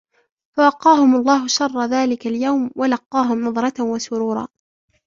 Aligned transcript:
فَوَقَاهُمُ 0.55 1.15
اللَّهُ 1.15 1.47
شَرَّ 1.47 1.85
ذَلِكَ 1.85 2.27
الْيَوْمِ 2.27 2.71
وَلَقَّاهُمْ 2.75 3.45
نَضْرَةً 3.49 3.73
وَسُرُورًا 3.79 4.47